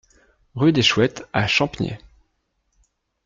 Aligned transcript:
Rue 0.55 0.73
des 0.73 0.81
Chouettes 0.81 1.27
à 1.31 1.45
Champniers 1.45 1.99